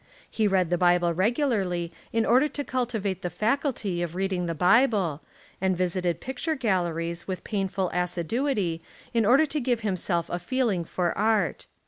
[0.31, 5.21] He read the Bible regularly in order to cultivate the faculty of reading the Bible,
[5.61, 8.81] and visited picture galleries with painful assiduity
[9.13, 11.67] in order to give himself a feeling for art.